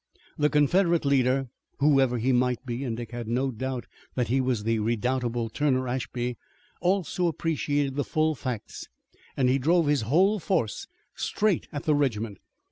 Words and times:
The 0.35 0.49
Confederate 0.49 1.05
leader, 1.05 1.49
whoever 1.77 2.17
he 2.17 2.31
might 2.31 2.65
be, 2.65 2.83
and 2.83 2.97
Dick 2.97 3.11
had 3.11 3.27
no 3.27 3.51
doubt 3.51 3.85
that 4.15 4.29
he 4.29 4.41
was 4.41 4.63
the 4.63 4.79
redoubtable 4.79 5.47
Turner 5.49 5.87
Ashby, 5.87 6.39
also 6.81 7.27
appreciated 7.27 7.93
the 7.95 8.03
full 8.03 8.33
facts 8.33 8.87
and 9.37 9.47
he 9.47 9.59
drove 9.59 9.85
his 9.85 10.01
whole 10.01 10.39
force 10.39 10.87
straight 11.13 11.67
at 11.71 11.83
the 11.83 11.93
regiment. 11.93 12.39